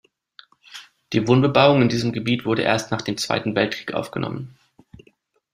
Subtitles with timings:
[1.13, 4.57] Die Wohnbebauung in diesem Gebiet wurde erst nach dem Zweiten Weltkrieg aufgenommen.